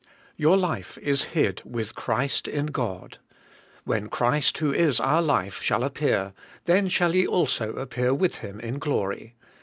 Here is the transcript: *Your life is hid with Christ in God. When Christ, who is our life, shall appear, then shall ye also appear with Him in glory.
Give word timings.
*Your 0.35 0.57
life 0.57 0.97
is 0.97 1.25
hid 1.37 1.61
with 1.63 1.93
Christ 1.93 2.47
in 2.47 2.65
God. 2.65 3.19
When 3.83 4.09
Christ, 4.09 4.57
who 4.57 4.73
is 4.73 4.99
our 4.99 5.21
life, 5.21 5.61
shall 5.61 5.83
appear, 5.83 6.33
then 6.65 6.87
shall 6.87 7.13
ye 7.13 7.27
also 7.27 7.73
appear 7.73 8.11
with 8.11 8.37
Him 8.37 8.59
in 8.61 8.79
glory. 8.79 9.35